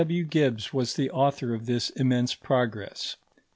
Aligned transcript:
W. 0.03 0.23
Gibbs 0.23 0.73
was 0.73 0.95
the 0.95 1.11
author 1.11 1.53
of 1.53 1.67
this 1.67 1.91
immense 1.91 2.33
progress. 2.33 3.17